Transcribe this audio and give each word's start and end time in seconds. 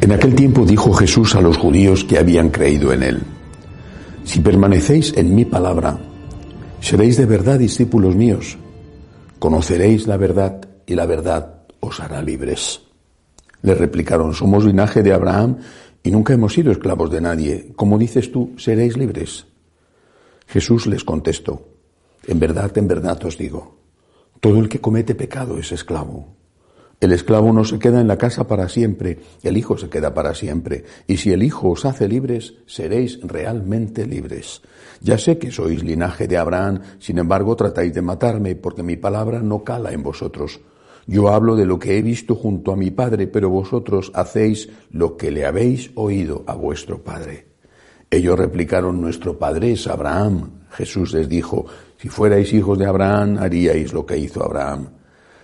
En 0.00 0.12
aquel 0.12 0.34
tiempo 0.34 0.64
dijo 0.64 0.92
Jesús 0.94 1.34
a 1.34 1.42
los 1.42 1.58
judíos 1.58 2.04
que 2.04 2.18
habían 2.18 2.48
creído 2.48 2.92
en 2.92 3.02
él, 3.02 3.22
Si 4.24 4.40
permanecéis 4.40 5.12
en 5.16 5.34
mi 5.34 5.44
palabra, 5.44 5.98
seréis 6.80 7.16
de 7.16 7.26
verdad 7.26 7.58
discípulos 7.58 8.14
míos, 8.14 8.56
conoceréis 9.38 10.06
la 10.06 10.16
verdad 10.16 10.68
y 10.86 10.94
la 10.94 11.04
verdad 11.04 11.62
os 11.80 12.00
hará 12.00 12.22
libres. 12.22 12.82
Le 13.62 13.74
replicaron, 13.74 14.32
somos 14.32 14.64
linaje 14.64 15.02
de 15.02 15.12
Abraham 15.12 15.58
y 16.02 16.10
nunca 16.10 16.32
hemos 16.32 16.54
sido 16.54 16.72
esclavos 16.72 17.10
de 17.10 17.20
nadie. 17.20 17.72
Como 17.76 17.98
dices 17.98 18.32
tú, 18.32 18.54
seréis 18.56 18.96
libres. 18.96 19.46
Jesús 20.46 20.86
les 20.86 21.04
contestó, 21.04 21.68
en 22.26 22.38
verdad, 22.40 22.76
en 22.78 22.88
verdad 22.88 23.22
os 23.24 23.36
digo, 23.36 23.76
todo 24.40 24.58
el 24.60 24.68
que 24.68 24.80
comete 24.80 25.14
pecado 25.14 25.58
es 25.58 25.72
esclavo. 25.72 26.39
El 27.00 27.12
esclavo 27.12 27.50
no 27.50 27.64
se 27.64 27.78
queda 27.78 28.02
en 28.02 28.08
la 28.08 28.18
casa 28.18 28.46
para 28.46 28.68
siempre, 28.68 29.18
el 29.42 29.56
Hijo 29.56 29.78
se 29.78 29.88
queda 29.88 30.12
para 30.12 30.34
siempre. 30.34 30.84
Y 31.06 31.16
si 31.16 31.32
el 31.32 31.42
Hijo 31.42 31.70
os 31.70 31.86
hace 31.86 32.06
libres, 32.06 32.56
seréis 32.66 33.18
realmente 33.22 34.06
libres. 34.06 34.60
Ya 35.00 35.16
sé 35.16 35.38
que 35.38 35.50
sois 35.50 35.82
linaje 35.82 36.28
de 36.28 36.36
Abraham, 36.36 36.82
sin 36.98 37.16
embargo 37.16 37.56
tratáis 37.56 37.94
de 37.94 38.02
matarme, 38.02 38.54
porque 38.54 38.82
mi 38.82 38.96
palabra 38.96 39.40
no 39.40 39.64
cala 39.64 39.92
en 39.92 40.02
vosotros. 40.02 40.60
Yo 41.06 41.30
hablo 41.30 41.56
de 41.56 41.64
lo 41.64 41.78
que 41.78 41.96
he 41.96 42.02
visto 42.02 42.34
junto 42.34 42.70
a 42.70 42.76
mi 42.76 42.90
Padre, 42.90 43.26
pero 43.26 43.48
vosotros 43.48 44.12
hacéis 44.14 44.68
lo 44.90 45.16
que 45.16 45.30
le 45.30 45.46
habéis 45.46 45.90
oído 45.94 46.44
a 46.46 46.54
vuestro 46.54 47.02
Padre. 47.02 47.46
Ellos 48.10 48.38
replicaron, 48.38 49.00
nuestro 49.00 49.38
Padre 49.38 49.72
es 49.72 49.86
Abraham. 49.86 50.50
Jesús 50.68 51.14
les 51.14 51.30
dijo, 51.30 51.64
si 51.96 52.10
fuerais 52.10 52.52
hijos 52.52 52.78
de 52.78 52.84
Abraham, 52.84 53.38
haríais 53.38 53.94
lo 53.94 54.04
que 54.04 54.18
hizo 54.18 54.44
Abraham. 54.44 54.99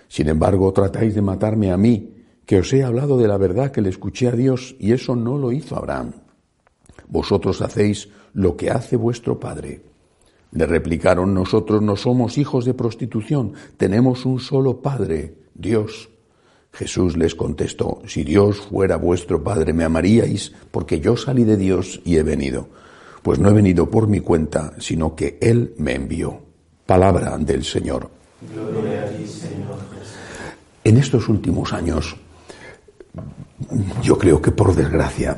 Sin 0.07 0.29
embargo, 0.29 0.71
tratáis 0.73 1.15
de 1.15 1.21
matarme 1.21 1.71
a 1.71 1.77
mí, 1.77 2.13
que 2.45 2.59
os 2.59 2.71
he 2.73 2.83
hablado 2.83 3.17
de 3.17 3.27
la 3.27 3.37
verdad 3.37 3.71
que 3.71 3.81
le 3.81 3.89
escuché 3.89 4.27
a 4.27 4.31
Dios, 4.31 4.75
y 4.79 4.93
eso 4.93 5.15
no 5.15 5.37
lo 5.37 5.51
hizo 5.51 5.75
Abraham. 5.75 6.13
Vosotros 7.07 7.61
hacéis 7.61 8.09
lo 8.33 8.55
que 8.55 8.69
hace 8.69 8.95
vuestro 8.95 9.39
padre. 9.39 9.81
Le 10.51 10.65
replicaron, 10.65 11.33
nosotros 11.33 11.81
no 11.81 11.95
somos 11.95 12.37
hijos 12.37 12.65
de 12.65 12.73
prostitución, 12.73 13.53
tenemos 13.75 14.25
un 14.25 14.39
solo 14.39 14.81
Padre, 14.81 15.35
Dios. 15.53 16.09
Jesús 16.71 17.17
les 17.17 17.35
contestó, 17.35 18.01
si 18.05 18.23
Dios 18.23 18.57
fuera 18.57 18.97
vuestro 18.97 19.43
Padre, 19.43 19.73
me 19.73 19.83
amaríais, 19.83 20.53
porque 20.71 20.99
yo 20.99 21.17
salí 21.17 21.43
de 21.43 21.57
Dios 21.57 22.01
y 22.05 22.17
he 22.17 22.23
venido. 22.23 22.69
Pues 23.23 23.39
no 23.39 23.49
he 23.49 23.53
venido 23.53 23.89
por 23.89 24.07
mi 24.07 24.21
cuenta, 24.21 24.73
sino 24.79 25.15
que 25.15 25.37
Él 25.41 25.73
me 25.77 25.95
envió. 25.95 26.39
Palabra 26.85 27.37
del 27.37 27.63
Señor. 27.63 28.09
Gloria 28.53 29.03
a 29.03 29.09
ti, 29.09 29.27
Señor. 29.27 29.96
En 30.87 30.95
estos 30.95 31.27
últimos 31.27 31.73
años, 31.73 32.15
yo 34.01 34.17
creo 34.17 34.41
que 34.41 34.51
por 34.51 34.73
desgracia, 34.73 35.37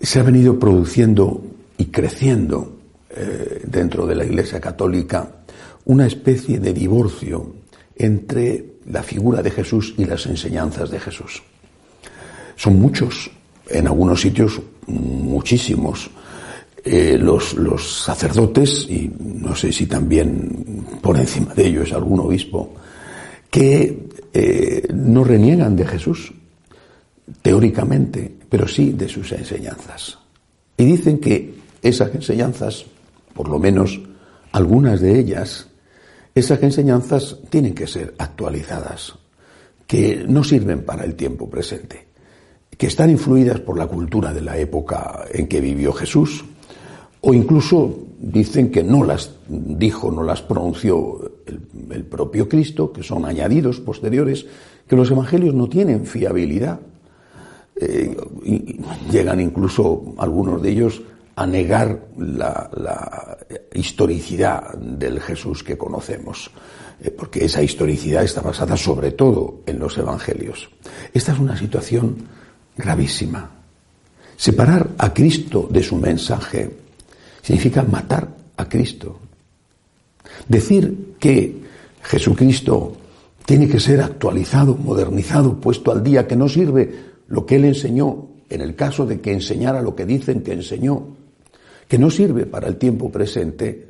se 0.00 0.18
ha 0.18 0.22
venido 0.22 0.58
produciendo 0.58 1.44
y 1.76 1.84
creciendo 1.92 2.78
eh, 3.10 3.60
dentro 3.66 4.06
de 4.06 4.14
la 4.14 4.24
Iglesia 4.24 4.62
Católica 4.62 5.44
una 5.84 6.06
especie 6.06 6.58
de 6.58 6.72
divorcio 6.72 7.54
entre 7.96 8.76
la 8.86 9.02
figura 9.02 9.42
de 9.42 9.50
Jesús 9.50 9.92
y 9.98 10.06
las 10.06 10.24
enseñanzas 10.24 10.90
de 10.90 11.00
Jesús. 11.00 11.42
Son 12.56 12.80
muchos, 12.80 13.30
en 13.68 13.86
algunos 13.88 14.22
sitios 14.22 14.58
muchísimos, 14.86 16.10
eh, 16.82 17.18
los, 17.20 17.52
los, 17.52 18.04
sacerdotes, 18.04 18.86
y 18.88 19.12
no 19.20 19.54
sé 19.54 19.70
si 19.70 19.84
también 19.84 20.86
por 21.02 21.18
encima 21.18 21.52
de 21.52 21.66
ellos 21.66 21.92
algún 21.92 22.20
obispo, 22.20 22.72
que 23.52 24.08
eh, 24.32 24.88
no 24.94 25.24
reniegan 25.24 25.76
de 25.76 25.86
Jesús, 25.86 26.32
teóricamente, 27.42 28.34
pero 28.48 28.66
sí 28.66 28.92
de 28.92 29.10
sus 29.10 29.30
enseñanzas. 29.32 30.18
Y 30.78 30.86
dicen 30.86 31.18
que 31.18 31.52
esas 31.82 32.14
enseñanzas, 32.14 32.86
por 33.34 33.50
lo 33.50 33.58
menos 33.58 34.00
algunas 34.52 35.02
de 35.02 35.18
ellas, 35.18 35.68
esas 36.34 36.62
enseñanzas 36.62 37.36
tienen 37.50 37.74
que 37.74 37.86
ser 37.86 38.14
actualizadas, 38.16 39.18
que 39.86 40.24
no 40.26 40.42
sirven 40.42 40.82
para 40.86 41.04
el 41.04 41.14
tiempo 41.14 41.50
presente, 41.50 42.06
que 42.78 42.86
están 42.86 43.10
influidas 43.10 43.60
por 43.60 43.76
la 43.76 43.86
cultura 43.86 44.32
de 44.32 44.40
la 44.40 44.56
época 44.56 45.26
en 45.30 45.46
que 45.46 45.60
vivió 45.60 45.92
Jesús, 45.92 46.42
o 47.20 47.34
incluso 47.34 47.98
dicen 48.18 48.70
que 48.70 48.82
no 48.82 49.04
las 49.04 49.30
dijo, 49.46 50.10
no 50.10 50.22
las 50.22 50.40
pronunció 50.40 51.31
el, 51.90 52.04
propio 52.04 52.48
Cristo, 52.48 52.92
que 52.92 53.02
son 53.02 53.24
añadidos 53.24 53.80
posteriores, 53.80 54.46
que 54.86 54.96
los 54.96 55.10
evangelios 55.10 55.54
no 55.54 55.68
tienen 55.68 56.06
fiabilidad. 56.06 56.80
Eh, 57.76 58.16
llegan 59.10 59.40
incluso 59.40 60.14
algunos 60.18 60.62
de 60.62 60.70
ellos 60.70 61.02
a 61.36 61.46
negar 61.46 62.08
la, 62.18 63.38
historicidad 63.74 64.74
del 64.74 65.20
Jesús 65.20 65.64
que 65.64 65.78
conocemos, 65.78 66.50
eh, 67.00 67.10
porque 67.10 67.44
esa 67.44 67.62
historicidad 67.62 68.22
está 68.22 68.42
basada 68.42 68.76
sobre 68.76 69.12
todo 69.12 69.62
en 69.66 69.78
los 69.78 69.96
evangelios. 69.96 70.68
Esta 71.12 71.32
es 71.32 71.38
una 71.38 71.56
situación 71.56 72.16
gravísima. 72.76 73.50
Separar 74.36 74.90
a 74.98 75.12
Cristo 75.12 75.68
de 75.70 75.82
su 75.82 75.96
mensaje 75.96 76.70
significa 77.40 77.82
matar 77.82 78.28
a 78.56 78.68
Cristo. 78.68 79.18
Decir 80.48 81.14
que 81.18 81.62
Jesucristo 82.02 82.96
tiene 83.44 83.68
que 83.68 83.80
ser 83.80 84.00
actualizado, 84.00 84.76
modernizado, 84.76 85.60
puesto 85.60 85.92
al 85.92 86.02
día, 86.02 86.26
que 86.26 86.36
no 86.36 86.48
sirve 86.48 87.12
lo 87.28 87.46
que 87.46 87.56
él 87.56 87.64
enseñó, 87.64 88.28
en 88.48 88.60
el 88.60 88.74
caso 88.74 89.06
de 89.06 89.20
que 89.20 89.32
enseñara 89.32 89.82
lo 89.82 89.94
que 89.94 90.04
dicen 90.04 90.42
que 90.42 90.52
enseñó, 90.52 91.06
que 91.88 91.98
no 91.98 92.10
sirve 92.10 92.46
para 92.46 92.68
el 92.68 92.76
tiempo 92.76 93.10
presente, 93.10 93.88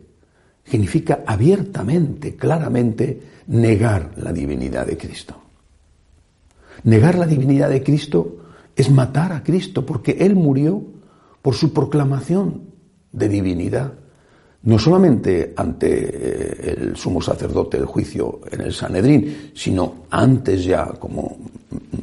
significa 0.65 1.23
abiertamente, 1.27 2.37
claramente, 2.37 3.21
negar 3.49 4.13
la 4.17 4.33
divinidad 4.33 4.87
de 4.87 4.97
Cristo. 4.97 5.37
Negar 6.85 7.19
la 7.19 7.27
divinidad 7.27 7.69
de 7.69 7.83
Cristo 7.83 8.39
es 8.75 8.91
matar 8.91 9.33
a 9.33 9.43
Cristo, 9.43 9.85
porque 9.85 10.17
Él 10.21 10.35
murió 10.35 10.83
por 11.43 11.55
su 11.55 11.73
proclamación 11.73 12.63
de 13.13 13.29
divinidad, 13.29 13.95
no 14.65 14.79
solamente 14.79 15.53
ante 15.57 15.89
eh, 15.91 16.77
el 16.81 16.97
sumo 16.97 17.21
sacerdote 17.21 17.79
del 17.79 17.87
juicio 17.87 18.41
en 18.51 18.61
el 18.61 18.73
Sanedrín, 18.73 19.51
sino 19.55 20.07
antes 20.11 20.65
ya, 20.65 20.87
como 20.87 21.37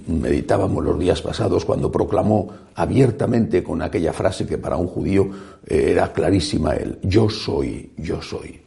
meditábamos 0.08 0.84
los 0.84 1.00
días 1.00 1.22
pasados, 1.22 1.64
cuando 1.64 1.92
proclamó 1.92 2.50
abiertamente 2.76 3.64
con 3.64 3.82
aquella 3.82 4.14
frase 4.14 4.46
que 4.46 4.58
para 4.58 4.78
un 4.78 4.88
judío 4.88 5.30
eh, 5.66 5.92
era 5.92 6.12
clarísima 6.12 6.74
él, 6.74 7.00
yo 7.04 7.30
soy, 7.30 7.92
yo 7.98 8.22
soy. 8.22 8.60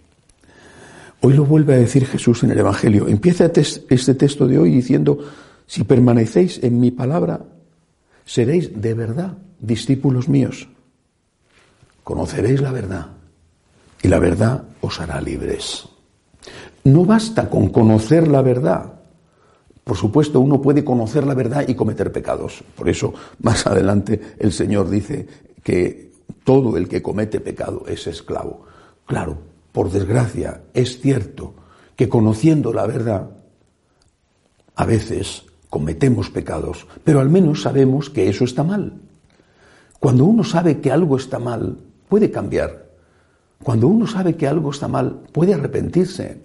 Hoy 1.20 1.34
lo 1.34 1.44
vuelve 1.44 1.74
a 1.74 1.78
decir 1.78 2.06
Jesús 2.06 2.42
en 2.42 2.50
el 2.50 2.58
Evangelio. 2.58 3.06
Empieza 3.06 3.46
este 3.54 4.14
texto 4.14 4.48
de 4.48 4.58
hoy 4.58 4.70
diciendo, 4.70 5.18
si 5.66 5.84
permanecéis 5.84 6.62
en 6.64 6.80
mi 6.80 6.90
palabra, 6.90 7.40
seréis 8.24 8.80
de 8.80 8.94
verdad 8.94 9.38
discípulos 9.60 10.28
míos 10.28 10.68
conoceréis 12.04 12.60
la 12.60 12.72
verdad 12.72 13.06
y 14.02 14.08
la 14.08 14.18
verdad 14.18 14.64
os 14.80 15.00
hará 15.00 15.20
libres. 15.20 15.88
No 16.84 17.04
basta 17.04 17.48
con 17.48 17.68
conocer 17.68 18.26
la 18.26 18.42
verdad. 18.42 18.94
Por 19.84 19.96
supuesto, 19.96 20.40
uno 20.40 20.60
puede 20.60 20.84
conocer 20.84 21.24
la 21.26 21.34
verdad 21.34 21.64
y 21.66 21.74
cometer 21.74 22.10
pecados. 22.12 22.64
Por 22.76 22.88
eso, 22.88 23.14
más 23.40 23.66
adelante, 23.66 24.20
el 24.38 24.52
Señor 24.52 24.90
dice 24.90 25.26
que 25.62 26.12
todo 26.44 26.76
el 26.76 26.88
que 26.88 27.02
comete 27.02 27.40
pecado 27.40 27.84
es 27.86 28.06
esclavo. 28.06 28.64
Claro, 29.06 29.38
por 29.70 29.90
desgracia, 29.90 30.62
es 30.74 31.00
cierto 31.00 31.54
que 31.96 32.08
conociendo 32.08 32.72
la 32.72 32.86
verdad, 32.86 33.30
a 34.74 34.84
veces 34.84 35.44
cometemos 35.68 36.30
pecados, 36.30 36.86
pero 37.04 37.20
al 37.20 37.30
menos 37.30 37.62
sabemos 37.62 38.10
que 38.10 38.28
eso 38.28 38.44
está 38.44 38.64
mal. 38.64 39.00
Cuando 40.00 40.24
uno 40.24 40.42
sabe 40.42 40.80
que 40.80 40.90
algo 40.90 41.16
está 41.16 41.38
mal, 41.38 41.78
puede 42.08 42.30
cambiar. 42.30 42.91
Cuando 43.62 43.88
uno 43.88 44.06
sabe 44.06 44.36
que 44.36 44.46
algo 44.46 44.70
está 44.70 44.88
mal, 44.88 45.22
puede 45.32 45.54
arrepentirse. 45.54 46.40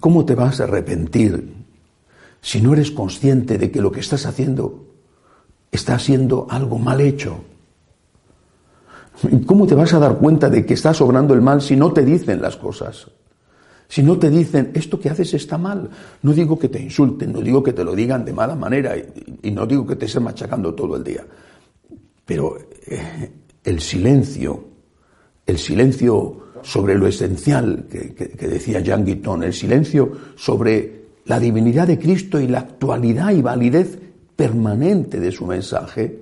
¿Cómo 0.00 0.24
te 0.24 0.34
vas 0.34 0.60
a 0.60 0.64
arrepentir 0.64 1.54
si 2.40 2.60
no 2.60 2.72
eres 2.72 2.90
consciente 2.90 3.58
de 3.58 3.70
que 3.70 3.80
lo 3.80 3.90
que 3.90 4.00
estás 4.00 4.24
haciendo 4.26 4.86
está 5.70 5.96
haciendo 5.96 6.46
algo 6.48 6.78
mal 6.78 7.00
hecho? 7.00 7.44
¿Cómo 9.46 9.66
te 9.66 9.74
vas 9.74 9.92
a 9.94 9.98
dar 9.98 10.18
cuenta 10.18 10.48
de 10.48 10.64
que 10.64 10.74
estás 10.74 11.00
obrando 11.00 11.34
el 11.34 11.42
mal 11.42 11.60
si 11.60 11.74
no 11.74 11.92
te 11.92 12.04
dicen 12.04 12.40
las 12.40 12.56
cosas? 12.56 13.08
Si 13.88 14.02
no 14.02 14.18
te 14.18 14.30
dicen, 14.30 14.70
esto 14.74 15.00
que 15.00 15.08
haces 15.08 15.32
está 15.34 15.58
mal. 15.58 15.88
No 16.22 16.32
digo 16.32 16.58
que 16.58 16.68
te 16.68 16.80
insulten, 16.80 17.32
no 17.32 17.40
digo 17.40 17.62
que 17.62 17.72
te 17.72 17.82
lo 17.82 17.94
digan 17.94 18.24
de 18.24 18.32
mala 18.32 18.54
manera 18.54 18.94
y, 18.96 19.50
no 19.50 19.66
digo 19.66 19.86
que 19.86 19.96
te 19.96 20.06
estén 20.06 20.22
machacando 20.22 20.74
todo 20.74 20.96
el 20.96 21.02
día. 21.02 21.24
Pero 22.24 22.58
eh, 22.86 23.32
el 23.64 23.80
silencio, 23.80 24.67
el 25.48 25.58
silencio 25.58 26.36
sobre 26.62 26.94
lo 26.94 27.06
esencial 27.06 27.86
que, 27.90 28.48
decía 28.48 28.80
Jean 28.80 29.04
Guiton, 29.04 29.42
el 29.42 29.54
silencio 29.54 30.12
sobre 30.36 30.98
la 31.24 31.40
divinidad 31.40 31.86
de 31.86 31.98
Cristo 31.98 32.38
y 32.38 32.46
la 32.46 32.60
actualidad 32.60 33.32
y 33.32 33.40
validez 33.40 33.98
permanente 34.36 35.18
de 35.18 35.32
su 35.32 35.46
mensaje, 35.46 36.20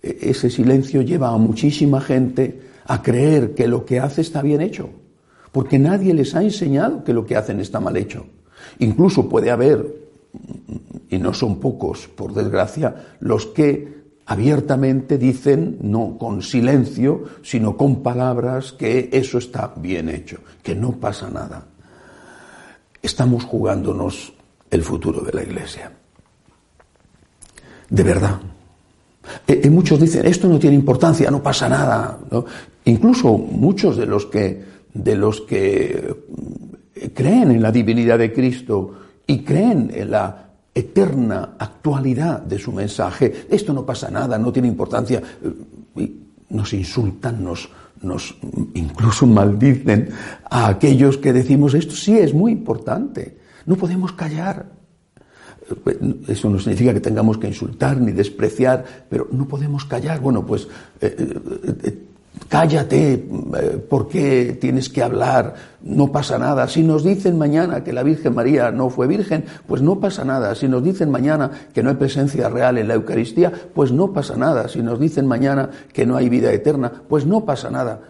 e, 0.00 0.18
ese 0.22 0.48
silencio 0.48 1.02
lleva 1.02 1.30
a 1.30 1.36
muchísima 1.38 2.00
gente 2.00 2.60
a 2.86 3.02
creer 3.02 3.52
que 3.54 3.66
lo 3.66 3.84
que 3.84 3.98
hace 3.98 4.20
está 4.20 4.42
bien 4.42 4.60
hecho, 4.60 4.90
porque 5.50 5.80
nadie 5.80 6.14
les 6.14 6.34
ha 6.36 6.42
enseñado 6.42 7.02
que 7.02 7.12
lo 7.12 7.26
que 7.26 7.36
hacen 7.36 7.58
está 7.58 7.80
mal 7.80 7.96
hecho. 7.96 8.26
Incluso 8.78 9.28
puede 9.28 9.50
haber, 9.50 9.92
y 11.10 11.18
no 11.18 11.34
son 11.34 11.58
pocos, 11.58 12.06
por 12.06 12.32
desgracia, 12.32 13.16
los 13.18 13.46
que 13.46 14.01
abiertamente 14.26 15.18
dicen, 15.18 15.78
no 15.82 16.16
con 16.18 16.42
silencio, 16.42 17.24
sino 17.42 17.76
con 17.76 18.02
palabras, 18.02 18.72
que 18.72 19.10
eso 19.12 19.38
está 19.38 19.72
bien 19.76 20.08
hecho, 20.08 20.38
que 20.62 20.74
no 20.74 20.92
pasa 20.92 21.28
nada. 21.28 21.66
Estamos 23.02 23.44
jugándonos 23.44 24.32
el 24.70 24.82
futuro 24.82 25.20
de 25.20 25.32
la 25.32 25.42
Iglesia. 25.42 25.92
De 27.90 28.02
verdad. 28.02 28.40
Eh, 29.46 29.60
eh, 29.64 29.70
muchos 29.70 30.00
dicen, 30.00 30.26
esto 30.26 30.48
no 30.48 30.58
tiene 30.58 30.76
importancia, 30.76 31.30
no 31.30 31.42
pasa 31.42 31.68
nada. 31.68 32.18
Incluso 32.84 33.36
muchos 33.36 33.96
de 33.96 34.06
los 34.06 34.26
que, 34.26 34.64
de 34.94 35.16
los 35.16 35.42
que 35.42 36.14
eh, 36.94 37.10
creen 37.12 37.50
en 37.50 37.62
la 37.62 37.70
divinidad 37.70 38.18
de 38.18 38.32
Cristo 38.32 38.94
y 39.26 39.40
creen 39.44 39.90
en 39.94 40.10
la 40.10 40.51
eterna 40.74 41.54
actualidad 41.58 42.40
de 42.42 42.58
su 42.58 42.72
mensaje. 42.72 43.46
Esto 43.50 43.72
no 43.72 43.84
pasa 43.84 44.10
nada, 44.10 44.38
no 44.38 44.52
tiene 44.52 44.68
importancia. 44.68 45.22
Nos 46.48 46.72
insultan, 46.72 47.44
nos, 47.44 47.68
nos 48.02 48.34
incluso 48.74 49.26
maldicen 49.26 50.10
a 50.50 50.68
aquellos 50.68 51.18
que 51.18 51.32
decimos 51.32 51.74
esto 51.74 51.94
sí 51.94 52.18
es 52.18 52.34
muy 52.34 52.52
importante. 52.52 53.38
No 53.66 53.76
podemos 53.76 54.12
callar. 54.12 54.66
Eso 56.26 56.50
no 56.50 56.58
significa 56.58 56.92
que 56.92 57.00
tengamos 57.00 57.38
que 57.38 57.46
insultar 57.46 57.98
ni 58.00 58.12
despreciar, 58.12 58.84
pero 59.08 59.28
no 59.30 59.46
podemos 59.46 59.84
callar. 59.84 60.20
Bueno, 60.20 60.44
pues 60.44 60.66
eh, 61.00 61.14
eh, 61.16 61.74
eh, 61.84 61.98
cállate, 62.48 63.14
eh, 63.14 63.86
¿por 63.88 64.08
qué 64.08 64.56
tienes 64.60 64.88
que 64.88 65.02
hablar? 65.02 65.54
No 65.82 66.12
pasa 66.12 66.38
nada. 66.38 66.68
Si 66.68 66.82
nos 66.82 67.04
dicen 67.04 67.38
mañana 67.38 67.84
que 67.84 67.92
la 67.92 68.02
Virgen 68.02 68.34
María 68.34 68.70
no 68.70 68.90
fue 68.90 69.06
virgen, 69.06 69.44
pues 69.66 69.82
no 69.82 70.00
pasa 70.00 70.24
nada. 70.24 70.54
Si 70.54 70.68
nos 70.68 70.82
dicen 70.82 71.10
mañana 71.10 71.50
que 71.72 71.82
no 71.82 71.90
hay 71.90 71.96
presencia 71.96 72.48
real 72.48 72.78
en 72.78 72.88
la 72.88 72.94
Eucaristía, 72.94 73.52
pues 73.74 73.92
no 73.92 74.12
pasa 74.12 74.36
nada. 74.36 74.68
Si 74.68 74.82
nos 74.82 74.98
dicen 74.98 75.26
mañana 75.26 75.70
que 75.92 76.06
no 76.06 76.16
hay 76.16 76.28
vida 76.28 76.52
eterna, 76.52 76.92
pues 77.08 77.26
no 77.26 77.44
pasa 77.44 77.70
nada. 77.70 78.00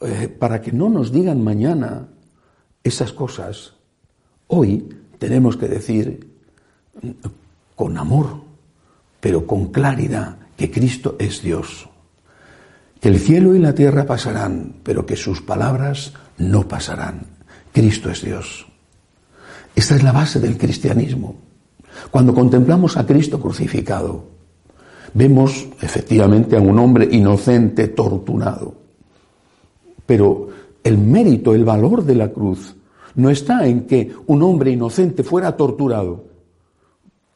Eh, 0.00 0.28
para 0.28 0.60
que 0.60 0.72
no 0.72 0.88
nos 0.88 1.12
digan 1.12 1.42
mañana 1.42 2.08
esas 2.82 3.12
cosas, 3.12 3.74
hoy 4.48 4.88
tenemos 5.18 5.56
que 5.56 5.68
decir 5.68 6.28
con 7.76 7.96
amor, 7.96 8.42
pero 9.20 9.46
con 9.46 9.66
claridad, 9.66 10.36
que 10.56 10.70
Cristo 10.70 11.16
es 11.18 11.42
Dios 11.42 11.88
que 13.02 13.08
el 13.08 13.18
cielo 13.18 13.56
y 13.56 13.58
la 13.58 13.74
tierra 13.74 14.06
pasarán, 14.06 14.76
pero 14.84 15.04
que 15.04 15.16
sus 15.16 15.42
palabras 15.42 16.12
no 16.38 16.68
pasarán. 16.68 17.26
Cristo 17.72 18.08
es 18.10 18.22
Dios. 18.22 18.64
Esta 19.74 19.96
es 19.96 20.04
la 20.04 20.12
base 20.12 20.38
del 20.38 20.56
cristianismo. 20.56 21.34
Cuando 22.12 22.32
contemplamos 22.32 22.96
a 22.96 23.04
Cristo 23.04 23.40
crucificado, 23.40 24.24
vemos 25.14 25.66
efectivamente 25.80 26.56
a 26.56 26.60
un 26.60 26.78
hombre 26.78 27.08
inocente 27.10 27.88
torturado. 27.88 28.72
Pero 30.06 30.50
el 30.84 30.96
mérito, 30.96 31.56
el 31.56 31.64
valor 31.64 32.04
de 32.04 32.14
la 32.14 32.28
cruz, 32.28 32.76
no 33.16 33.30
está 33.30 33.66
en 33.66 33.88
que 33.88 34.12
un 34.28 34.44
hombre 34.44 34.70
inocente 34.70 35.24
fuera 35.24 35.56
torturado. 35.56 36.26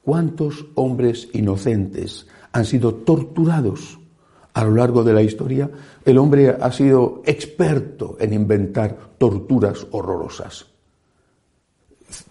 ¿Cuántos 0.04 0.66
hombres 0.76 1.28
inocentes 1.32 2.28
han 2.52 2.64
sido 2.64 2.94
torturados? 2.94 3.98
A 4.56 4.64
lo 4.64 4.74
largo 4.74 5.04
de 5.04 5.12
la 5.12 5.20
historia, 5.20 5.70
el 6.02 6.16
hombre 6.16 6.48
ha 6.48 6.72
sido 6.72 7.20
experto 7.26 8.16
en 8.18 8.32
inventar 8.32 8.96
torturas 9.18 9.86
horrorosas. 9.90 10.64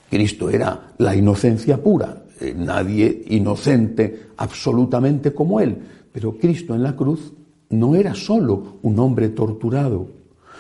Cristo 0.10 0.50
era 0.50 0.96
la 0.98 1.16
inocencia 1.16 1.78
pura, 1.78 2.24
eh, 2.42 2.56
nadie 2.58 3.26
inocente 3.28 4.30
absolutamente 4.38 5.36
como 5.36 5.60
él, 5.60 5.78
pero 6.12 6.36
Cristo 6.36 6.74
en 6.74 6.82
la 6.82 6.96
cruz 6.96 7.32
no 7.70 7.94
era 7.94 8.16
solo 8.16 8.80
un 8.82 8.98
hombre 8.98 9.30
torturado, 9.30 10.08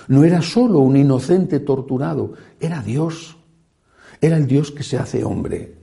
no 0.08 0.24
era 0.24 0.44
solo 0.44 0.82
un 0.82 0.96
inocente 0.98 1.60
torturado, 1.60 2.34
era 2.60 2.84
Dios, 2.84 3.38
era 4.22 4.38
el 4.38 4.46
Dios 4.46 4.70
que 4.70 4.84
se 4.84 5.00
hace 5.00 5.24
hombre, 5.24 5.74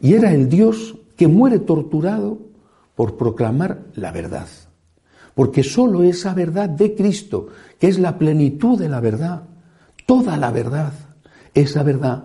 y 0.00 0.14
era 0.14 0.32
el 0.32 0.48
Dios 0.48 0.96
que 1.16 1.28
muere 1.28 1.58
torturado 1.58 2.38
por 2.94 3.18
proclamar 3.18 3.88
la 3.94 4.10
verdad 4.10 4.48
porque 5.38 5.62
sólo 5.62 6.02
esa 6.02 6.34
verdad 6.34 6.68
de 6.68 6.96
Cristo, 6.96 7.46
que 7.78 7.86
es 7.86 8.00
la 8.00 8.18
plenitud 8.18 8.76
de 8.76 8.88
la 8.88 8.98
verdad, 8.98 9.44
toda 10.04 10.36
la 10.36 10.50
verdad, 10.50 10.92
esa 11.54 11.84
verdad, 11.84 12.24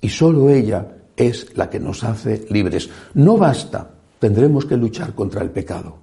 y 0.00 0.08
sólo 0.10 0.48
ella 0.48 0.98
es 1.16 1.56
la 1.56 1.68
que 1.68 1.80
nos 1.80 2.04
hace 2.04 2.46
libres. 2.50 2.88
No 3.14 3.36
basta, 3.36 3.90
tendremos 4.20 4.64
que 4.64 4.76
luchar 4.76 5.12
contra 5.12 5.42
el 5.42 5.50
pecado. 5.50 5.98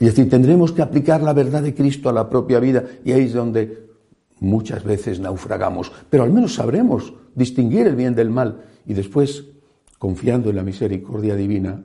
Es 0.00 0.08
decir, 0.08 0.28
tendremos 0.28 0.72
que 0.72 0.82
aplicar 0.82 1.22
la 1.22 1.32
verdad 1.32 1.62
de 1.62 1.76
Cristo 1.76 2.08
a 2.08 2.12
la 2.12 2.28
propia 2.28 2.58
vida 2.58 2.82
y 3.04 3.12
ahí 3.12 3.26
es 3.26 3.32
donde 3.32 3.86
muchas 4.40 4.82
veces 4.82 5.20
naufragamos, 5.20 5.92
pero 6.10 6.24
al 6.24 6.32
menos 6.32 6.54
sabremos 6.54 7.14
distinguir 7.36 7.86
el 7.86 7.94
bien 7.94 8.16
del 8.16 8.30
mal 8.30 8.64
y 8.84 8.94
después, 8.94 9.44
confiando 9.96 10.50
en 10.50 10.56
la 10.56 10.64
misericordia 10.64 11.36
divina, 11.36 11.84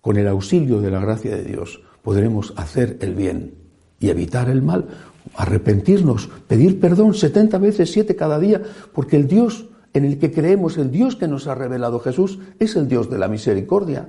con 0.00 0.16
el 0.16 0.26
auxilio 0.26 0.80
de 0.80 0.90
la 0.90 0.98
gracia 0.98 1.36
de 1.36 1.44
Dios, 1.44 1.80
podremos 2.02 2.52
hacer 2.56 2.98
el 3.00 3.14
bien 3.14 3.54
y 3.98 4.10
evitar 4.10 4.48
el 4.48 4.62
mal, 4.62 4.88
arrepentirnos, 5.36 6.28
pedir 6.48 6.80
perdón 6.80 7.14
70 7.14 7.58
veces, 7.58 7.92
7 7.92 8.16
cada 8.16 8.38
día, 8.38 8.60
porque 8.92 9.16
el 9.16 9.28
Dios 9.28 9.66
en 9.94 10.04
el 10.04 10.18
que 10.18 10.32
creemos, 10.32 10.78
el 10.78 10.90
Dios 10.90 11.16
que 11.16 11.28
nos 11.28 11.46
ha 11.46 11.54
revelado 11.54 12.00
Jesús, 12.00 12.38
es 12.58 12.76
el 12.76 12.88
Dios 12.88 13.10
de 13.10 13.18
la 13.18 13.28
misericordia. 13.28 14.08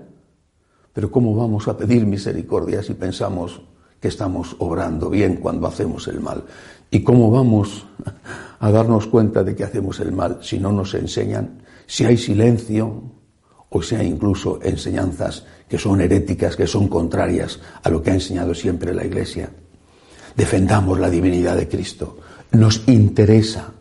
Pero 0.94 1.12
¿cómo 1.12 1.36
vamos 1.36 1.68
a 1.68 1.78
pedir 1.78 2.06
misericordia 2.06 2.84
si 2.84 2.94
pensamos 2.94 3.62
que 4.00 4.08
estamos 4.08 4.56
obrando 4.60 5.10
bien 5.10 5.38
cuando 5.38 5.68
hacemos 5.68 6.08
el 6.08 6.20
mal? 6.22 6.44
¿Y 6.90 7.04
cómo 7.04 7.32
vamos 7.32 7.86
a 8.60 8.72
darnos 8.72 9.08
cuenta 9.08 9.44
de 9.44 9.56
que 9.56 9.64
hacemos 9.64 10.00
el 10.00 10.12
mal 10.12 10.40
si 10.42 10.60
no 10.60 10.72
nos 10.72 10.94
enseñan, 10.94 11.64
si 11.86 12.06
hay 12.06 12.18
silencio, 12.18 13.04
o 13.76 13.82
sea 13.82 14.04
incluso 14.04 14.60
enseñanzas 14.62 15.46
que 15.68 15.80
son 15.80 16.00
heréticas, 16.00 16.56
que 16.56 16.68
son 16.68 16.88
contrarias 16.88 17.60
a 17.82 17.90
lo 17.90 18.04
que 18.04 18.12
ha 18.12 18.14
enseñado 18.14 18.54
siempre 18.54 18.94
la 18.94 19.04
Iglesia. 19.04 19.50
Defendamos 20.38 21.00
la 21.00 21.10
divinidad 21.10 21.58
de 21.58 21.68
Cristo. 21.68 22.20
Nos 22.52 22.88
interesa 22.88 23.74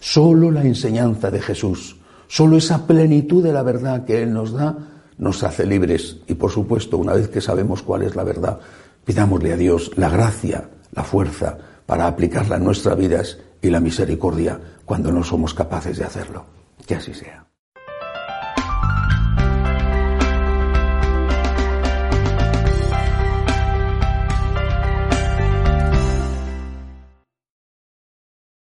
solo 0.00 0.50
la 0.50 0.62
enseñanza 0.62 1.30
de 1.30 1.42
Jesús, 1.42 1.98
solo 2.26 2.56
esa 2.56 2.86
plenitud 2.86 3.44
de 3.44 3.52
la 3.52 3.62
verdad 3.62 4.06
que 4.06 4.22
Él 4.22 4.32
nos 4.32 4.52
da, 4.52 4.74
nos 5.18 5.42
hace 5.42 5.66
libres. 5.66 6.16
Y 6.26 6.34
por 6.34 6.50
supuesto, 6.50 6.96
una 6.96 7.12
vez 7.12 7.28
que 7.28 7.42
sabemos 7.42 7.82
cuál 7.82 8.04
es 8.04 8.16
la 8.16 8.24
verdad, 8.24 8.58
pidámosle 9.04 9.52
a 9.52 9.56
Dios 9.58 9.90
la 9.96 10.08
gracia, 10.08 10.70
la 10.92 11.04
fuerza 11.04 11.58
para 11.84 12.06
aplicarla 12.06 12.56
en 12.56 12.64
nuestras 12.64 12.96
vidas 12.96 13.38
y 13.60 13.68
la 13.68 13.80
misericordia 13.80 14.58
cuando 14.86 15.12
no 15.12 15.22
somos 15.22 15.52
capaces 15.52 15.98
de 15.98 16.04
hacerlo. 16.04 16.46
Que 16.86 16.94
así 16.94 17.12
sea. 17.12 17.46